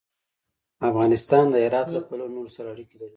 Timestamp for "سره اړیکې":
2.57-2.95